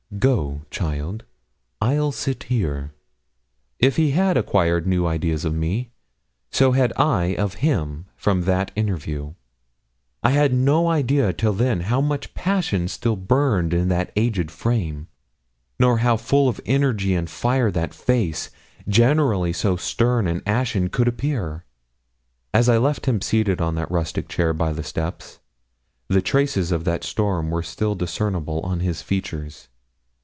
[0.19, 1.23] Go, child
[1.79, 2.91] I'll sit here.'
[3.79, 5.93] If he had acquired new ideas of me,
[6.51, 9.33] so had I of him from that interview.
[10.21, 15.07] I had no idea till then how much passion still burned in that aged frame,
[15.79, 18.49] nor how full of energy and fire that face,
[18.89, 21.63] generally so stern and ashen, could appear.
[22.53, 25.39] As I left him seated on the rustic chair, by the steps,
[26.09, 29.69] the traces of that storm were still discernible on his features.